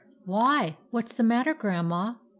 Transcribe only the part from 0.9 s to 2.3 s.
's the matter, Grandma?